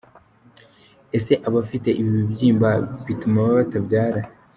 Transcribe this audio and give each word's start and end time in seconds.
Ese 1.17 1.33
abafite 1.47 1.89
ibi 1.99 2.09
bibyimba 2.17 2.69
bituma 3.05 3.39
batabyara?. 3.57 4.21